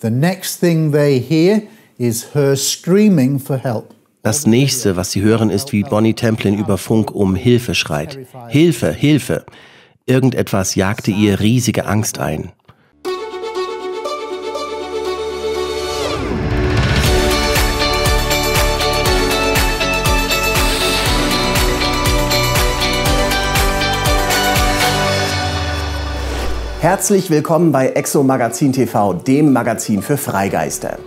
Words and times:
The 0.00 0.10
next 0.10 0.60
thing 0.60 0.92
they 0.92 1.18
hear 1.18 1.62
is 1.98 2.34
her 2.34 2.56
screaming 2.56 3.38
for 3.38 3.56
help. 3.56 3.94
Das 4.22 4.44
nächste, 4.46 4.96
was 4.96 5.12
sie 5.12 5.22
hören, 5.22 5.50
ist, 5.50 5.72
wie 5.72 5.84
Bonnie 5.84 6.14
Templin 6.14 6.58
über 6.58 6.78
Funk 6.78 7.12
um 7.12 7.36
Hilfe 7.36 7.74
schreit. 7.74 8.18
Hilfe, 8.48 8.92
Hilfe! 8.92 9.46
Irgendetwas 10.04 10.74
jagte 10.74 11.10
ihr 11.10 11.40
riesige 11.40 11.86
Angst 11.86 12.18
ein. 12.18 12.52
Herzlich 26.80 27.30
willkommen 27.30 27.72
bei 27.72 27.88
Exo 27.88 28.22
Magazin 28.22 28.70
TV, 28.70 29.14
dem 29.14 29.54
Magazin 29.54 30.02
für 30.02 30.18
Freigeister. 30.18 30.98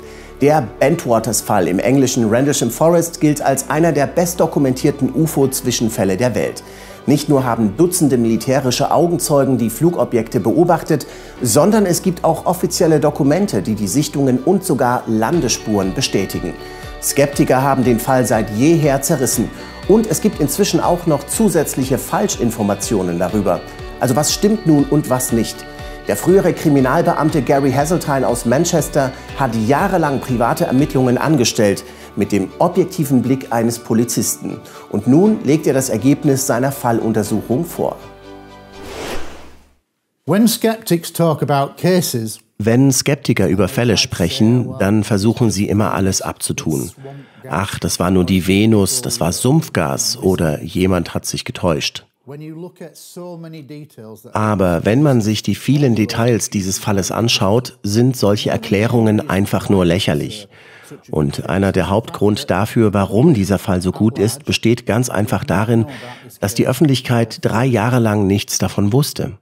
Der 0.42 0.68
Bentwaters-Fall 0.80 1.68
im 1.68 1.78
englischen 1.78 2.28
Rendlesham 2.28 2.72
Forest 2.72 3.22
gilt 3.22 3.44
als 3.44 3.70
einer 3.70 3.92
der 3.92 4.08
bestdokumentierten 4.08 5.14
UFO-Zwischenfälle 5.14 6.18
der 6.18 6.34
Welt. 6.34 6.64
Nicht 7.06 7.30
nur 7.30 7.44
haben 7.44 7.78
Dutzende 7.78 8.18
militärische 8.18 8.90
Augenzeugen 8.90 9.60
die 9.60 9.70
Flugobjekte 9.70 10.40
beobachtet, 10.40 11.06
sondern 11.44 11.86
es 11.86 12.02
gibt 12.02 12.24
auch 12.24 12.48
offizielle 12.48 13.00
Dokumente, 13.00 13.62
die 13.62 13.76
die 13.76 13.88
Sichtungen 13.88 14.40
und 14.40 14.64
sogar 14.64 15.04
Landespuren 15.06 15.94
bestätigen. 15.94 16.56
Skeptiker 17.02 17.62
haben 17.62 17.84
den 17.84 18.00
Fall 18.00 18.26
seit 18.26 18.50
jeher 18.50 19.04
zerrissen. 19.04 19.50
Und 19.88 20.08
es 20.08 20.22
gibt 20.22 20.40
inzwischen 20.40 20.80
auch 20.80 21.06
noch 21.06 21.26
zusätzliche 21.28 22.00
Falschinformationen 22.00 23.20
darüber. 23.20 23.62
Also 24.00 24.16
was 24.16 24.34
stimmt 24.34 24.66
nun 24.66 24.86
und 24.86 25.10
was 25.10 25.32
nicht? 25.32 25.56
Der 26.08 26.16
frühere 26.18 26.54
Kriminalbeamte 26.54 27.42
Gary 27.42 27.72
Hazeltine 27.72 28.28
aus 28.28 28.46
Manchester 28.46 29.12
hat 29.38 29.56
jahrelang 29.68 30.20
private 30.20 30.66
Ermittlungen 30.66 31.18
angestellt 31.18 31.84
mit 32.16 32.32
dem 32.32 32.50
objektiven 32.58 33.22
Blick 33.22 33.52
eines 33.52 33.78
Polizisten. 33.78 34.60
Und 34.90 35.06
nun 35.06 35.44
legt 35.44 35.68
er 35.68 35.74
das 35.74 35.90
Ergebnis 35.90 36.48
seiner 36.48 36.72
Falluntersuchung 36.72 37.64
vor. 37.64 37.96
When 40.26 40.48
skeptics 40.48 41.14
talk 41.14 41.44
about 41.44 41.76
cases, 41.80 42.40
wenn 42.58 42.92
Skeptiker 42.92 43.48
über 43.48 43.70
Fälle 43.70 43.96
sprechen, 43.96 44.76
dann 44.80 45.06
versuchen 45.06 45.50
sie 45.50 45.70
immer 45.70 45.94
alles 45.94 46.22
abzutun. 46.22 46.92
Ach, 47.50 47.80
das 47.80 48.00
war 48.00 48.12
nur 48.12 48.26
die 48.26 48.48
Venus, 48.48 49.02
das 49.02 49.22
war 49.22 49.32
Sumpfgas 49.32 50.18
oder 50.18 50.62
jemand 50.62 51.14
hat 51.14 51.26
sich 51.26 51.46
getäuscht. 51.46 52.06
Aber 54.34 54.86
wenn 54.86 55.04
man 55.04 55.22
sich 55.22 55.44
die 55.44 55.56
vielen 55.56 55.96
Details 55.96 56.50
dieses 56.50 56.78
Falles 56.78 57.12
anschaut, 57.12 57.80
sind 57.84 58.16
solche 58.16 58.50
Erklärungen 58.50 59.30
einfach 59.30 59.70
nur 59.70 59.86
lächerlich. 59.86 60.48
Und 61.12 61.50
einer 61.50 61.72
der 61.72 61.90
Hauptgrund 61.90 62.50
dafür, 62.50 62.94
warum 62.94 63.34
dieser 63.34 63.60
Fall 63.60 63.82
so 63.82 63.92
gut 63.92 64.20
ist, 64.20 64.46
besteht 64.46 64.86
ganz 64.86 65.10
einfach 65.10 65.44
darin, 65.44 65.86
dass 66.40 66.56
die 66.56 66.68
Öffentlichkeit 66.68 67.44
drei 67.44 67.66
Jahre 67.66 68.00
lang 68.00 68.28
nichts 68.28 68.58
davon 68.58 68.94
wusste. 68.94 69.38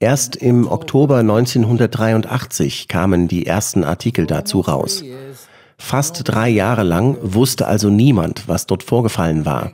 Erst 0.00 0.36
im 0.36 0.70
Oktober 0.70 1.18
1983 1.18 2.88
kamen 2.88 3.28
die 3.28 3.46
ersten 3.46 3.84
Artikel 3.84 4.26
dazu 4.26 4.60
raus. 4.60 5.02
Fast 5.76 6.22
drei 6.24 6.48
Jahre 6.48 6.82
lang 6.82 7.16
wusste 7.20 7.66
also 7.66 7.90
niemand, 7.90 8.48
was 8.48 8.66
dort 8.66 8.82
vorgefallen 8.82 9.44
war, 9.44 9.72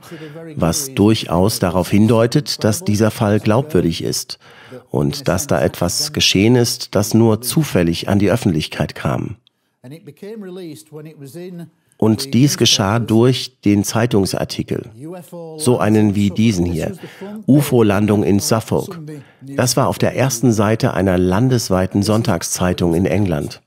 was 0.55 0.93
durchaus 0.93 1.59
darauf 1.59 1.89
hindeutet, 1.89 2.63
dass 2.63 2.83
dieser 2.83 3.11
Fall 3.11 3.39
glaubwürdig 3.39 4.03
ist 4.03 4.39
und 4.89 5.27
dass 5.27 5.47
da 5.47 5.61
etwas 5.61 6.11
geschehen 6.13 6.55
ist, 6.55 6.95
das 6.95 7.13
nur 7.13 7.41
zufällig 7.41 8.09
an 8.09 8.19
die 8.19 8.31
Öffentlichkeit 8.31 8.95
kam. 8.95 9.37
Und 11.97 12.33
dies 12.33 12.57
geschah 12.57 12.97
durch 12.97 13.59
den 13.61 13.83
Zeitungsartikel. 13.83 14.89
So 15.57 15.77
einen 15.77 16.15
wie 16.15 16.31
diesen 16.31 16.65
hier. 16.65 16.93
UFO-Landung 17.45 18.23
in 18.23 18.39
Suffolk. 18.39 18.99
Das 19.41 19.77
war 19.77 19.87
auf 19.87 19.99
der 19.99 20.15
ersten 20.15 20.51
Seite 20.51 20.95
einer 20.95 21.19
landesweiten 21.19 22.01
Sonntagszeitung 22.01 22.95
in 22.95 23.05
England. 23.05 23.61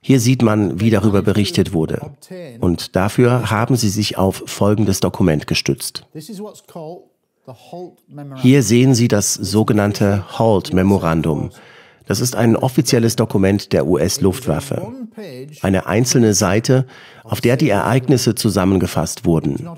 Hier 0.00 0.20
sieht 0.20 0.42
man, 0.42 0.80
wie 0.80 0.90
darüber 0.90 1.22
berichtet 1.22 1.72
wurde. 1.72 2.12
Und 2.60 2.96
dafür 2.96 3.50
haben 3.50 3.76
sie 3.76 3.88
sich 3.88 4.16
auf 4.16 4.42
folgendes 4.46 5.00
Dokument 5.00 5.46
gestützt. 5.46 6.06
Hier 8.36 8.62
sehen 8.62 8.94
Sie 8.94 9.08
das 9.08 9.34
sogenannte 9.34 10.24
HALT-Memorandum. 10.38 11.50
Das 12.06 12.20
ist 12.20 12.36
ein 12.36 12.56
offizielles 12.56 13.16
Dokument 13.16 13.72
der 13.72 13.86
US-Luftwaffe. 13.86 14.92
Eine 15.60 15.86
einzelne 15.86 16.32
Seite, 16.32 16.86
auf 17.22 17.42
der 17.42 17.58
die 17.58 17.68
Ereignisse 17.68 18.34
zusammengefasst 18.34 19.26
wurden. 19.26 19.68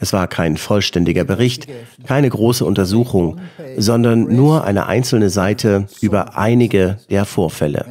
Es 0.00 0.14
war 0.14 0.28
kein 0.28 0.56
vollständiger 0.56 1.24
Bericht, 1.24 1.66
keine 2.06 2.30
große 2.30 2.64
Untersuchung, 2.64 3.38
sondern 3.76 4.34
nur 4.34 4.64
eine 4.64 4.86
einzelne 4.86 5.28
Seite 5.28 5.88
über 6.00 6.38
einige 6.38 6.98
der 7.10 7.26
Vorfälle. 7.26 7.84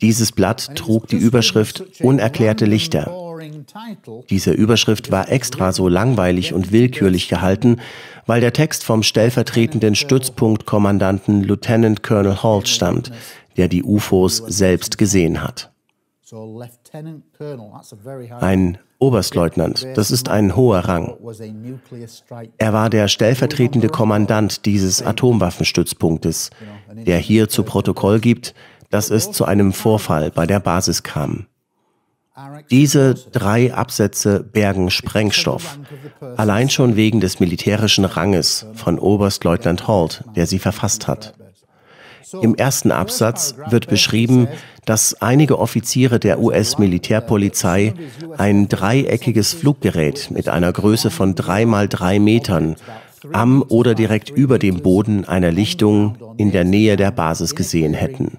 Dieses 0.00 0.30
Blatt 0.30 0.76
trug 0.76 1.08
die 1.08 1.16
Überschrift 1.16 1.84
Unerklärte 2.00 2.66
Lichter. 2.66 3.10
Diese 4.30 4.52
Überschrift 4.52 5.10
war 5.10 5.28
extra 5.28 5.72
so 5.72 5.88
langweilig 5.88 6.52
und 6.52 6.70
willkürlich 6.70 7.28
gehalten, 7.28 7.80
weil 8.26 8.40
der 8.40 8.52
Text 8.52 8.84
vom 8.84 9.02
stellvertretenden 9.02 9.96
Stützpunktkommandanten 9.96 11.42
Lieutenant 11.42 12.02
Colonel 12.04 12.42
Holt 12.42 12.68
stammt, 12.68 13.10
der 13.56 13.68
die 13.68 13.82
UFOs 13.82 14.36
selbst 14.36 14.98
gesehen 14.98 15.42
hat. 15.42 15.72
Ein 18.40 18.78
Oberstleutnant, 19.00 19.86
das 19.94 20.10
ist 20.10 20.28
ein 20.28 20.56
hoher 20.56 20.80
Rang. 20.80 21.16
Er 22.58 22.72
war 22.72 22.90
der 22.90 23.06
stellvertretende 23.06 23.88
Kommandant 23.88 24.66
dieses 24.66 25.02
Atomwaffenstützpunktes, 25.02 26.50
der 26.92 27.18
hier 27.18 27.48
zu 27.48 27.62
Protokoll 27.62 28.18
gibt, 28.18 28.54
dass 28.90 29.10
es 29.10 29.30
zu 29.30 29.44
einem 29.44 29.72
Vorfall 29.72 30.30
bei 30.30 30.46
der 30.46 30.58
Basis 30.60 31.02
kam. 31.04 31.46
Diese 32.70 33.14
drei 33.14 33.74
Absätze 33.74 34.42
bergen 34.42 34.90
Sprengstoff, 34.90 35.78
allein 36.36 36.70
schon 36.70 36.94
wegen 36.94 37.20
des 37.20 37.40
militärischen 37.40 38.04
Ranges 38.04 38.66
von 38.74 38.98
Oberstleutnant 38.98 39.88
Holt, 39.88 40.24
der 40.36 40.46
sie 40.46 40.58
verfasst 40.58 41.08
hat. 41.08 41.34
Im 42.42 42.54
ersten 42.54 42.90
Absatz 42.90 43.54
wird 43.70 43.88
beschrieben, 43.88 44.48
dass 44.84 45.20
einige 45.20 45.58
Offiziere 45.58 46.18
der 46.18 46.40
US-Militärpolizei 46.40 47.94
ein 48.36 48.68
dreieckiges 48.68 49.52
Fluggerät 49.52 50.30
mit 50.30 50.48
einer 50.48 50.72
Größe 50.72 51.10
von 51.10 51.34
drei 51.34 51.66
mal 51.66 51.88
drei 51.88 52.18
Metern 52.18 52.76
am 53.32 53.64
oder 53.68 53.94
direkt 53.94 54.30
über 54.30 54.58
dem 54.58 54.80
Boden 54.80 55.24
einer 55.24 55.50
Lichtung 55.50 56.16
in 56.36 56.52
der 56.52 56.64
Nähe 56.64 56.96
der 56.96 57.10
Basis 57.10 57.54
gesehen 57.54 57.94
hätten. 57.94 58.38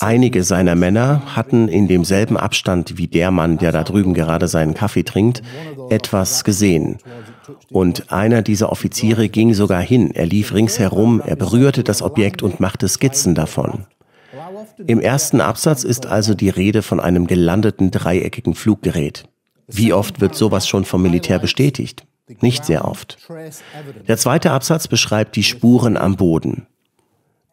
Einige 0.00 0.44
seiner 0.44 0.74
Männer 0.74 1.36
hatten 1.36 1.68
in 1.68 1.88
demselben 1.88 2.36
Abstand 2.36 2.96
wie 2.96 3.06
der 3.06 3.30
Mann, 3.30 3.58
der 3.58 3.72
da 3.72 3.84
drüben 3.84 4.14
gerade 4.14 4.48
seinen 4.48 4.74
Kaffee 4.74 5.02
trinkt, 5.02 5.42
etwas 5.90 6.44
gesehen. 6.44 6.98
Und 7.70 8.12
einer 8.12 8.42
dieser 8.42 8.72
Offiziere 8.72 9.28
ging 9.28 9.54
sogar 9.54 9.82
hin, 9.82 10.10
er 10.14 10.26
lief 10.26 10.54
ringsherum, 10.54 11.20
er 11.24 11.36
berührte 11.36 11.84
das 11.84 12.02
Objekt 12.02 12.42
und 12.42 12.60
machte 12.60 12.88
Skizzen 12.88 13.34
davon. 13.34 13.86
Im 14.86 15.00
ersten 15.00 15.40
Absatz 15.40 15.84
ist 15.84 16.06
also 16.06 16.34
die 16.34 16.50
Rede 16.50 16.82
von 16.82 17.00
einem 17.00 17.26
gelandeten 17.26 17.90
dreieckigen 17.90 18.54
Fluggerät. 18.54 19.24
Wie 19.66 19.92
oft 19.92 20.20
wird 20.20 20.34
sowas 20.34 20.66
schon 20.66 20.84
vom 20.84 21.02
Militär 21.02 21.38
bestätigt? 21.38 22.06
Nicht 22.40 22.64
sehr 22.64 22.86
oft. 22.86 23.18
Der 24.06 24.16
zweite 24.16 24.50
Absatz 24.50 24.88
beschreibt 24.88 25.36
die 25.36 25.42
Spuren 25.42 25.96
am 25.96 26.16
Boden. 26.16 26.66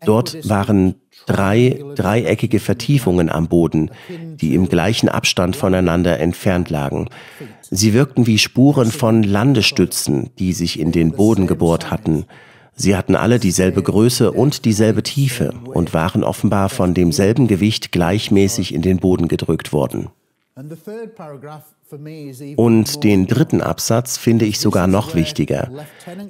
Dort 0.04 0.48
waren 0.48 0.96
drei 1.26 1.82
dreieckige 1.96 2.60
Vertiefungen 2.60 3.30
am 3.30 3.48
Boden, 3.48 3.92
die 4.10 4.54
im 4.54 4.68
gleichen 4.68 5.10
Abstand 5.10 5.56
voneinander 5.56 6.20
entfernt 6.20 6.70
lagen. 6.70 7.10
Sie 7.62 7.94
wirkten 7.94 8.28
wie 8.28 8.38
Spuren 8.38 8.92
von 8.92 9.24
Landestützen, 9.24 10.30
die 10.38 10.54
sich 10.54 10.80
in 10.80 10.92
den 10.92 11.12
Boden 11.12 11.48
gebohrt 11.48 11.90
hatten. 11.92 12.26
Sie 12.76 12.96
hatten 12.96 13.16
alle 13.16 13.40
dieselbe 13.40 13.82
Größe 13.82 14.32
und 14.32 14.66
dieselbe 14.66 15.02
Tiefe 15.02 15.54
und 15.66 15.94
waren 15.94 16.24
offenbar 16.24 16.70
von 16.70 16.94
demselben 16.94 17.48
Gewicht 17.48 17.92
gleichmäßig 17.92 18.74
in 18.74 18.82
den 18.82 18.98
Boden 18.98 19.30
gedrückt 19.30 19.72
worden. 19.72 20.10
Und 22.56 23.04
den 23.04 23.28
dritten 23.28 23.60
Absatz 23.60 24.18
finde 24.18 24.46
ich 24.46 24.58
sogar 24.62 24.88
noch 24.88 25.14
wichtiger, 25.14 25.70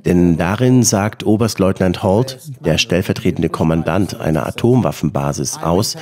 denn 0.03 0.35
darin 0.37 0.81
sagt 0.81 1.23
Oberstleutnant 1.23 2.01
Holt, 2.01 2.39
der 2.65 2.79
stellvertretende 2.79 3.49
Kommandant 3.49 4.19
einer 4.19 4.47
Atomwaffenbasis, 4.47 5.59
aus, 5.61 5.95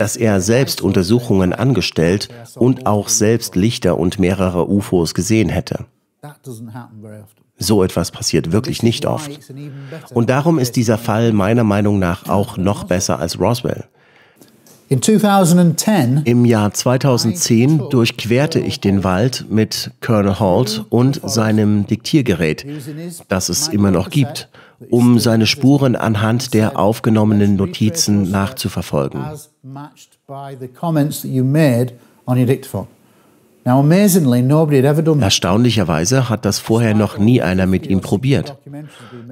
dass 0.00 0.16
er 0.16 0.40
selbst 0.40 0.80
Untersuchungen 0.80 1.52
angestellt 1.52 2.28
und 2.56 2.86
auch 2.86 3.08
selbst 3.08 3.54
Lichter 3.54 3.98
und 3.98 4.18
mehrere 4.18 4.68
UFOs 4.68 5.14
gesehen 5.14 5.48
hätte. 5.48 5.86
So 7.56 7.84
etwas 7.84 8.10
passiert 8.10 8.50
wirklich 8.50 8.82
nicht 8.82 9.06
oft. 9.06 9.30
Und 10.12 10.28
darum 10.28 10.58
ist 10.58 10.74
dieser 10.74 10.98
Fall 10.98 11.32
meiner 11.32 11.62
Meinung 11.64 12.00
nach 12.00 12.28
auch 12.28 12.56
noch 12.56 12.82
besser 12.82 13.20
als 13.20 13.38
Roswell. 13.38 13.84
Im 16.24 16.44
Jahr 16.44 16.72
2010 16.72 17.90
durchquerte 17.90 18.58
ich 18.58 18.80
den 18.80 19.04
Wald 19.04 19.46
mit 19.48 19.92
Colonel 20.00 20.40
Holt 20.40 20.84
und 20.90 21.20
seinem 21.22 21.86
Diktiergerät, 21.86 22.66
das 23.28 23.50
es 23.50 23.68
immer 23.68 23.92
noch 23.92 24.10
gibt, 24.10 24.48
um 24.90 25.20
seine 25.20 25.46
Spuren 25.46 25.94
anhand 25.94 26.54
der 26.54 26.76
aufgenommenen 26.76 27.54
Notizen 27.54 28.32
nachzuverfolgen. 28.32 29.24
Erstaunlicherweise 35.22 36.28
hat 36.28 36.44
das 36.44 36.58
vorher 36.58 36.94
noch 36.94 37.18
nie 37.18 37.42
einer 37.42 37.66
mit 37.66 37.86
ihm 37.86 38.00
probiert. 38.00 38.56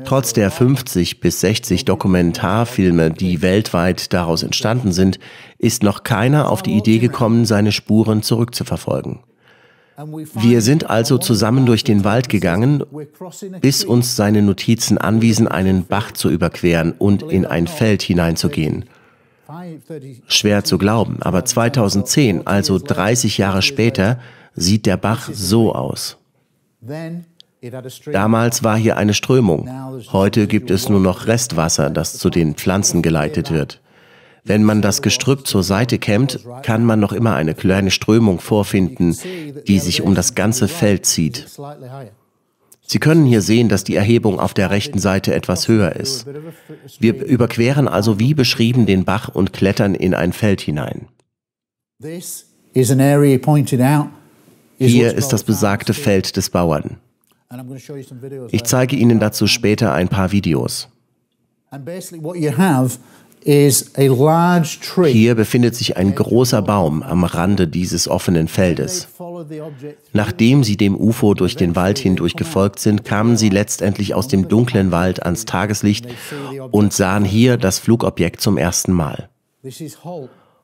Trotz 0.05 0.33
der 0.33 0.51
50 0.51 1.21
bis 1.21 1.41
60 1.41 1.85
Dokumentarfilme, 1.85 3.11
die 3.11 3.41
weltweit 3.41 4.13
daraus 4.13 4.43
entstanden 4.43 4.93
sind, 4.93 5.19
ist 5.59 5.83
noch 5.83 6.03
keiner 6.03 6.51
auf 6.51 6.63
die 6.63 6.77
Idee 6.77 6.99
gekommen, 6.99 7.47
seine 7.47 7.73
Spuren 7.73 8.23
zurückzuverfolgen. 8.23 9.21
Wir 10.35 10.61
sind 10.61 10.89
also 10.89 11.19
zusammen 11.19 11.67
durch 11.67 11.83
den 11.83 12.05
Wald 12.05 12.29
gegangen, 12.29 12.85
bis 13.61 13.85
uns 13.85 14.15
seine 14.15 14.43
Notizen 14.43 14.97
anwiesen, 14.97 15.49
einen 15.49 15.87
Bach 15.87 16.13
zu 16.13 16.31
überqueren 16.31 16.93
und 16.93 17.23
in 17.25 17.45
ein 17.45 17.67
Feld 17.67 18.03
hineinzugehen. 18.03 18.85
Schwer 20.27 20.65
zu 20.65 20.77
glauben, 20.79 21.23
aber 21.23 21.45
2010, 21.45 22.47
also 22.47 22.79
30 22.79 23.39
Jahre 23.39 23.63
später, 23.63 24.19
sieht 24.55 24.85
der 24.87 24.97
Bach 24.97 25.31
so 25.33 25.75
aus. 25.75 26.19
Damals 28.13 28.63
war 28.63 28.77
hier 28.77 28.97
eine 28.97 29.15
Strömung. 29.15 29.69
Heute 30.13 30.47
gibt 30.47 30.71
es 30.71 30.89
nur 30.89 31.01
noch 31.01 31.27
Restwasser, 31.27 31.91
das 31.91 32.19
zu 32.19 32.31
den 32.31 32.55
Pflanzen 32.55 33.03
geleitet 33.03 33.51
wird. 33.51 33.81
Wenn 34.45 34.65
man 34.65 34.81
das 34.81 35.03
Gestrüpp 35.03 35.47
zur 35.47 35.63
Seite 35.63 35.99
kämmt, 35.99 36.41
kann 36.63 36.85
man 36.85 37.01
noch 37.01 37.13
immer 37.13 37.35
eine 37.35 37.55
kleine 37.55 37.91
Strömung 37.91 38.41
vorfinden, 38.41 39.17
die 39.67 39.79
sich 39.79 40.03
um 40.03 40.15
das 40.15 40.35
ganze 40.35 40.69
Feld 40.69 41.05
zieht. 41.07 41.47
Sie 42.91 43.01
können 43.01 43.27
hier 43.27 43.43
sehen, 43.43 43.69
dass 43.69 43.85
die 43.85 43.97
Erhebung 43.97 44.41
auf 44.41 44.55
der 44.55 44.71
rechten 44.71 44.99
Seite 44.99 45.35
etwas 45.35 45.69
höher 45.69 45.95
ist. 45.97 46.27
Wir 46.99 47.23
überqueren 47.23 47.87
also 47.87 48.19
wie 48.19 48.33
beschrieben 48.33 48.87
den 48.87 49.05
Bach 49.05 49.29
und 49.29 49.53
klettern 49.53 49.95
in 49.95 50.15
ein 50.15 50.33
Feld 50.33 50.63
hinein. 50.63 51.09
Hier 54.79 55.15
ist 55.15 55.29
das 55.35 55.45
besagte 55.45 55.93
Feld 55.93 56.37
des 56.39 56.49
Bauern. 56.49 56.97
Ich 58.51 58.65
zeige 58.65 58.97
Ihnen 58.97 59.21
dazu 59.21 59.47
später 59.47 59.93
ein 59.93 60.09
paar 60.09 60.33
Videos. 60.33 60.89
Hier 65.13 65.35
befindet 65.35 65.75
sich 65.75 65.97
ein 65.99 66.15
großer 66.15 66.63
Baum 66.63 67.03
am 67.03 67.25
Rande 67.25 67.69
dieses 67.69 68.09
offenen 68.09 68.49
Feldes. 68.49 69.09
Nachdem 70.13 70.65
sie 70.65 70.77
dem 70.77 70.97
UFO 70.97 71.35
durch 71.35 71.57
den 71.57 71.77
Wald 71.77 71.99
hindurch 71.99 72.35
gefolgt 72.37 72.79
sind, 72.79 73.05
kamen 73.05 73.37
sie 73.37 73.49
letztendlich 73.49 74.15
aus 74.15 74.29
dem 74.29 74.49
dunklen 74.49 74.91
Wald 74.91 75.23
ans 75.23 75.45
Tageslicht 75.45 76.07
und 76.71 76.93
sahen 76.93 77.25
hier 77.25 77.57
das 77.57 77.79
Flugobjekt 77.79 78.41
zum 78.41 78.57
ersten 78.57 78.93
Mal. 78.93 79.29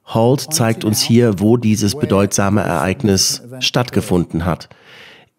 Holt 0.07 0.53
zeigt 0.53 0.85
uns 0.85 1.01
hier, 1.01 1.41
wo 1.41 1.57
dieses 1.57 1.95
bedeutsame 1.95 2.63
Ereignis 2.63 3.43
stattgefunden 3.61 4.45
hat. 4.45 4.69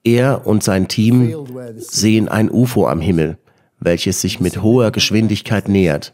Er 0.03 0.45
und 0.45 0.63
sein 0.63 0.87
Team 0.87 1.35
sehen 1.77 2.27
ein 2.27 2.49
UFO 2.49 2.87
am 2.87 3.01
Himmel, 3.01 3.37
welches 3.79 4.21
sich 4.21 4.39
mit 4.39 4.61
hoher 4.61 4.91
Geschwindigkeit 4.91 5.67
nähert 5.67 6.13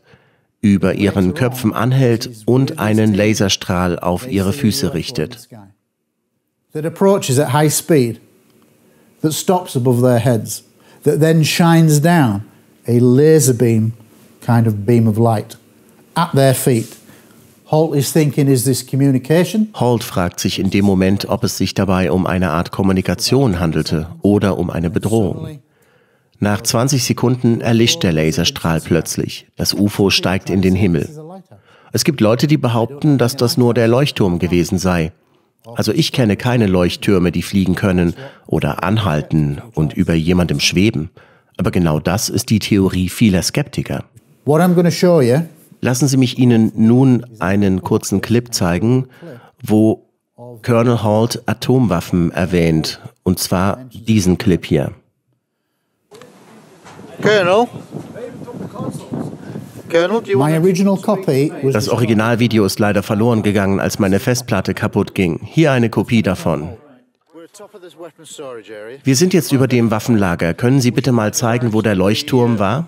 über 0.61 0.93
ihren 0.93 1.33
Köpfen 1.33 1.73
anhält 1.73 2.43
und 2.45 2.79
einen 2.79 3.13
Laserstrahl 3.13 3.99
auf 3.99 4.31
ihre 4.31 4.53
Füße 4.53 4.93
richtet. 4.93 5.49
That 6.73 6.85
approaches 6.85 7.37
at 7.37 7.49
high 7.49 7.69
speed, 7.69 8.19
that 9.21 9.33
stops 9.33 9.75
above 9.75 10.01
their 10.01 10.19
heads, 10.19 10.63
that 11.03 11.19
then 11.19 11.43
shines 11.43 11.99
down 11.99 12.43
a 12.87 12.99
laser 12.99 13.53
beam, 13.53 13.93
kind 14.41 14.67
of 14.67 14.85
beam 14.85 15.07
of 15.07 15.17
light, 15.17 15.57
at 16.15 16.31
their 16.33 16.53
feet. 16.53 16.97
Holt 17.65 17.95
is 17.95 18.11
thinking, 18.11 18.47
is 18.49 18.65
this 18.65 18.85
communication? 18.85 19.69
Holt 19.73 20.03
fragt 20.03 20.39
sich 20.39 20.59
in 20.59 20.69
dem 20.69 20.83
Moment, 20.83 21.29
ob 21.29 21.43
es 21.43 21.57
sich 21.57 21.73
dabei 21.73 22.11
um 22.11 22.27
eine 22.27 22.51
Art 22.51 22.71
Kommunikation 22.71 23.59
handelte 23.59 24.07
oder 24.21 24.57
um 24.57 24.69
eine 24.69 24.89
Bedrohung. 24.89 25.59
Nach 26.39 26.61
20 26.61 27.03
Sekunden 27.03 27.61
erlischt 27.61 28.03
der 28.03 28.11
Laserstrahl 28.13 28.81
plötzlich. 28.81 29.47
Das 29.57 29.73
UFO 29.73 30.09
steigt 30.09 30.49
in 30.49 30.61
den 30.61 30.75
Himmel. 30.75 31.07
Es 31.93 32.03
gibt 32.03 32.19
Leute, 32.19 32.47
die 32.47 32.57
behaupten, 32.57 33.17
dass 33.17 33.35
das 33.35 33.57
nur 33.57 33.73
der 33.73 33.87
Leuchtturm 33.87 34.39
gewesen 34.39 34.77
sei. 34.77 35.11
Also 35.65 35.91
ich 35.91 36.11
kenne 36.11 36.37
keine 36.37 36.67
Leuchttürme, 36.67 37.31
die 37.31 37.43
fliegen 37.43 37.75
können 37.75 38.15
oder 38.47 38.83
anhalten 38.83 39.61
und 39.73 39.93
über 39.93 40.13
jemandem 40.13 40.59
schweben. 40.59 41.11
Aber 41.57 41.71
genau 41.71 41.99
das 41.99 42.29
ist 42.29 42.49
die 42.49 42.59
Theorie 42.59 43.09
vieler 43.09 43.43
Skeptiker. 43.43 44.03
Lassen 45.81 46.07
Sie 46.07 46.17
mich 46.17 46.37
Ihnen 46.37 46.71
nun 46.75 47.25
einen 47.39 47.81
kurzen 47.81 48.21
Clip 48.21 48.53
zeigen, 48.53 49.07
wo 49.63 50.07
Colonel 50.63 51.03
Halt 51.03 51.43
Atomwaffen 51.47 52.31
erwähnt, 52.31 52.99
und 53.23 53.39
zwar 53.39 53.85
diesen 53.91 54.37
Clip 54.37 54.65
hier. 54.65 54.91
Colonel? 57.21 57.67
Das 61.73 61.89
Originalvideo 61.89 62.65
ist 62.65 62.79
leider 62.79 63.03
verloren 63.03 63.43
gegangen, 63.43 63.79
als 63.79 63.99
meine 63.99 64.19
Festplatte 64.19 64.73
kaputt 64.73 65.15
ging. 65.15 65.39
Hier 65.43 65.71
eine 65.71 65.89
Kopie 65.89 66.21
davon. 66.21 66.69
Wir 69.03 69.15
sind 69.15 69.33
jetzt 69.33 69.51
über 69.51 69.67
dem 69.67 69.91
Waffenlager. 69.91 70.53
Können 70.53 70.79
Sie 70.79 70.91
bitte 70.91 71.11
mal 71.11 71.33
zeigen, 71.33 71.73
wo 71.73 71.81
der 71.81 71.95
Leuchtturm 71.95 72.59
war? 72.59 72.87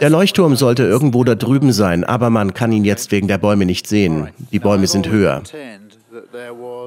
Der 0.00 0.10
Leuchtturm 0.10 0.56
sollte 0.56 0.82
irgendwo 0.82 1.24
da 1.24 1.34
drüben 1.34 1.72
sein, 1.72 2.04
aber 2.04 2.28
man 2.30 2.52
kann 2.52 2.72
ihn 2.72 2.84
jetzt 2.84 3.12
wegen 3.12 3.28
der 3.28 3.38
Bäume 3.38 3.64
nicht 3.64 3.86
sehen. 3.86 4.28
Die 4.52 4.58
Bäume 4.58 4.86
sind 4.86 5.08
höher. 5.08 5.42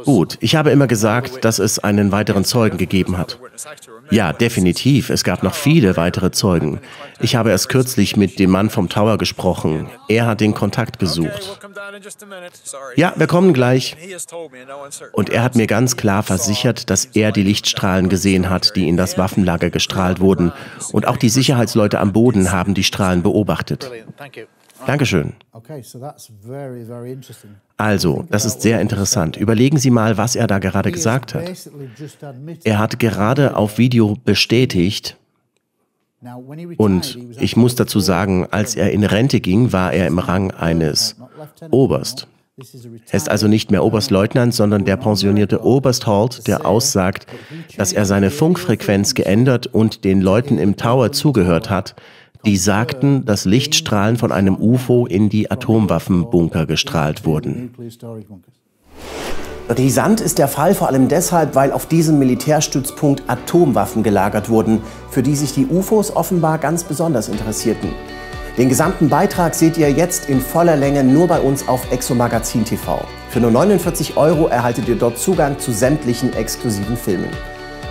Gut, 0.06 0.38
ich 0.42 0.56
habe 0.56 0.72
immer 0.72 0.88
gesagt, 0.88 1.44
dass 1.46 1.60
es 1.60 1.80
einen 1.80 2.12
weiteren 2.12 2.46
Zeugen 2.46 2.78
gegeben 2.78 3.18
hat. 3.18 3.40
Ja, 4.10 4.34
definitiv. 4.34 5.10
Es 5.10 5.24
gab 5.24 5.44
noch 5.44 5.54
viele 5.54 5.98
weitere 5.98 6.32
Zeugen. 6.32 6.80
Ich 7.20 7.36
habe 7.36 7.50
erst 7.50 7.70
kürzlich 7.70 8.16
mit 8.16 8.40
dem 8.40 8.52
Mann 8.52 8.70
vom 8.70 8.90
Tower 8.90 9.18
gesprochen. 9.18 9.90
Er 10.08 10.26
hat 10.26 10.42
den 10.42 10.54
Kontakt 10.54 11.00
gesucht. 11.00 11.60
Ja, 12.96 13.14
wir 13.16 13.28
kommen 13.28 13.54
gleich. 13.54 13.96
Und 15.14 15.30
er 15.30 15.44
hat 15.44 15.56
mir 15.56 15.68
ganz 15.68 15.98
klar 15.98 16.24
versichert, 16.24 16.90
dass 16.90 17.06
er 17.06 17.32
die 17.32 17.44
Lichtstrahlen 17.44 18.10
gesehen 18.10 18.50
hat, 18.50 18.76
die 18.76 18.88
in 18.88 18.98
das 18.98 19.18
Waffenlager 19.18 19.70
gestrahlt 19.70 20.20
wurden. 20.20 20.52
Und 20.92 21.08
auch 21.08 21.18
die 21.18 21.30
Sicherheitsleute 21.30 22.00
am 22.00 22.14
Boden 22.14 22.52
haben 22.52 22.74
die 22.74 22.84
Strahlen 22.84 23.24
beobachtet. 23.24 23.90
Dankeschön. 24.86 25.34
Also, 27.78 28.26
das 28.30 28.46
ist 28.46 28.62
sehr 28.62 28.82
interessant. 28.82 29.38
Überlegen 29.38 29.78
Sie 29.78 29.90
mal, 29.90 30.18
was 30.18 30.36
er 30.36 30.48
da 30.48 30.60
gerade 30.60 30.92
gesagt 30.92 31.34
hat. 31.34 31.44
Er 32.64 32.80
hat 32.80 33.00
gerade 33.00 33.56
auf 33.56 33.78
Video 33.78 34.18
bestätigt, 34.24 35.18
und 36.78 37.18
ich 37.40 37.56
muss 37.56 37.76
dazu 37.76 38.00
sagen, 38.00 38.48
als 38.50 38.76
er 38.76 38.92
in 38.92 39.04
Rente 39.04 39.40
ging, 39.40 39.72
war 39.72 39.94
er 39.94 40.08
im 40.08 40.20
Rang 40.20 40.52
eines 40.52 41.16
Oberst. 41.70 42.28
Er 43.12 43.14
ist 43.14 43.30
also 43.30 43.48
nicht 43.48 43.70
mehr 43.70 43.84
Oberstleutnant, 43.84 44.52
sondern 44.52 44.84
der 44.84 44.98
pensionierte 44.98 45.64
Oberst 45.64 46.08
Holt, 46.08 46.48
der 46.48 46.66
aussagt, 46.66 47.28
dass 47.78 47.94
er 47.94 48.06
seine 48.06 48.32
Funkfrequenz 48.32 49.14
geändert 49.14 49.68
und 49.68 50.04
den 50.04 50.22
Leuten 50.22 50.58
im 50.58 50.76
Tower 50.76 51.12
zugehört 51.12 51.70
hat, 51.70 51.96
die 52.48 52.58
sagten, 52.58 53.26
dass 53.26 53.44
Lichtstrahlen 53.44 54.16
von 54.16 54.32
einem 54.32 54.56
UFO 54.56 55.06
in 55.06 55.28
die 55.28 55.52
Atomwaffenbunker 55.52 56.66
gestrahlt 56.66 57.26
wurden. 57.26 57.74
Brisant 59.68 60.22
ist 60.22 60.38
der 60.38 60.48
Fall 60.48 60.74
vor 60.74 60.88
allem 60.88 61.10
deshalb, 61.10 61.56
weil 61.56 61.74
auf 61.74 61.88
diesem 61.88 62.20
Militärstützpunkt 62.20 63.24
Atomwaffen 63.28 64.02
gelagert 64.02 64.48
wurden, 64.48 64.80
für 65.10 65.22
die 65.22 65.36
sich 65.36 65.54
die 65.54 65.68
UFOs 65.68 66.16
offenbar 66.16 66.58
ganz 66.58 66.86
besonders 66.86 67.28
interessierten. 67.28 67.90
Den 68.58 68.70
gesamten 68.70 69.10
Beitrag 69.10 69.54
seht 69.54 69.78
ihr 69.78 69.92
jetzt 69.92 70.30
in 70.30 70.40
voller 70.40 70.78
Länge 70.78 71.04
nur 71.04 71.28
bei 71.28 71.42
uns 71.42 71.68
auf 71.68 71.92
Exomagazin 71.92 72.64
TV. 72.64 73.04
Für 73.30 73.42
nur 73.42 73.52
49 73.52 74.16
Euro 74.16 74.48
erhaltet 74.48 74.88
ihr 74.88 74.96
dort 74.96 75.18
Zugang 75.18 75.60
zu 75.60 75.74
sämtlichen 75.74 76.34
exklusiven 76.34 76.96
Filmen. 76.96 77.30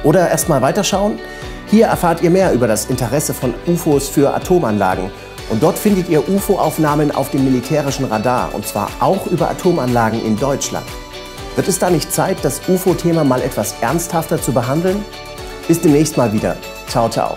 Oder 0.07 0.31
erstmal 0.31 0.63
weiterschauen? 0.63 1.19
Hier 1.67 1.87
erfahrt 1.87 2.23
ihr 2.23 2.31
mehr 2.31 2.53
über 2.53 2.69
das 2.69 2.85
Interesse 2.85 3.35
von 3.35 3.53
UFOs 3.67 4.09
für 4.09 4.33
Atomanlagen. 4.33 5.11
Und 5.51 5.65
dort 5.65 5.77
findet 5.77 6.09
ihr 6.09 6.29
UFO-Aufnahmen 6.29 7.11
auf 7.11 7.33
dem 7.33 7.45
militärischen 7.45 8.05
Radar, 8.05 8.55
und 8.55 8.65
zwar 8.65 8.89
auch 9.01 9.27
über 9.27 9.51
Atomanlagen 9.51 10.25
in 10.25 10.39
Deutschland. 10.39 10.87
Wird 11.57 11.67
es 11.67 11.81
da 11.81 11.91
nicht 11.91 12.13
Zeit, 12.13 12.37
das 12.43 12.61
UFO-Thema 12.69 13.25
mal 13.25 13.43
etwas 13.43 13.75
ernsthafter 13.81 14.41
zu 14.41 14.53
behandeln? 14.53 15.05
Bis 15.67 15.81
demnächst 15.81 16.17
mal 16.17 16.33
wieder. 16.33 16.57
Ciao, 16.87 17.09
ciao. 17.09 17.35